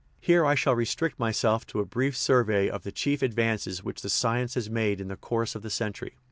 Here 0.19 0.43
I 0.43 0.55
shall 0.55 0.73
restrict 0.73 1.19
myself 1.19 1.67
to 1.67 1.79
a 1.79 1.85
brief 1.85 2.17
survey 2.17 2.67
of 2.67 2.81
the 2.81 2.91
chief 2.91 3.21
advances 3.21 3.83
which 3.83 4.01
the 4.01 4.09
science 4.09 4.55
has 4.55 4.67
made 4.67 4.99
in 4.99 5.09
the 5.09 5.15
course 5.15 5.53
of 5.53 5.61
the 5.61 5.69
century. 5.69 6.15